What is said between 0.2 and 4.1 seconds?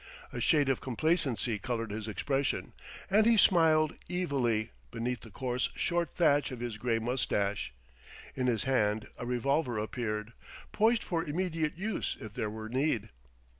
A shade of complacency colored his expression, and he smiled